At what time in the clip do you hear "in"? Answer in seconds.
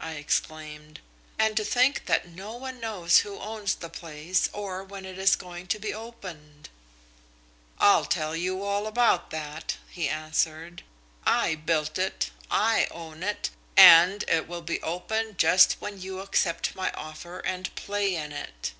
18.16-18.32